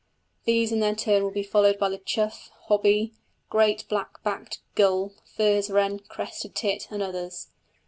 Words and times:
These 0.45 0.71
in 0.71 0.79
their 0.79 0.95
turn 0.95 1.21
will 1.21 1.29
be 1.29 1.43
followed 1.43 1.77
by 1.77 1.87
the 1.89 1.99
chough, 1.99 2.49
hobby, 2.63 3.13
great 3.51 3.87
black 3.87 4.23
backed 4.23 4.59
gull, 4.73 5.11
furze 5.25 5.69
wren, 5.69 5.99
crested 5.99 6.55
tit, 6.55 6.87
and 6.89 7.03
others. 7.03 7.49